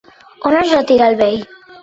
On 0.49 0.55
es 0.61 0.71
retira 0.73 1.11
el 1.13 1.19
vell? 1.21 1.47